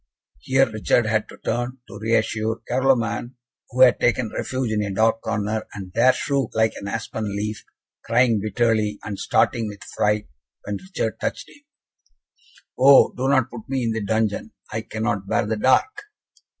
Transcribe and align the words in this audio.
Here 0.39 0.67
Richard 0.67 1.05
had 1.05 1.29
to 1.29 1.37
turn, 1.45 1.77
to 1.87 1.99
reassure 1.99 2.61
Carloman, 2.67 3.35
who 3.69 3.81
had 3.81 3.99
taken 3.99 4.31
refuge 4.31 4.71
in 4.71 4.81
a 4.81 4.91
dark 4.91 5.21
corner, 5.21 5.67
and 5.75 5.93
there 5.93 6.11
shook 6.11 6.55
like 6.55 6.73
an 6.77 6.87
aspen 6.87 7.35
leaf, 7.35 7.63
crying 8.03 8.39
bitterly, 8.41 8.97
and 9.03 9.19
starting 9.19 9.67
with 9.67 9.83
fright, 9.83 10.27
when 10.63 10.77
Richard 10.77 11.19
touched 11.19 11.49
him. 11.49 11.61
"Oh, 12.79 13.13
do 13.13 13.27
not 13.29 13.51
put 13.51 13.69
me 13.69 13.83
in 13.83 13.91
the 13.91 14.03
dungeon. 14.03 14.53
I 14.73 14.81
cannot 14.81 15.27
bear 15.27 15.45
the 15.45 15.57
dark." 15.57 16.01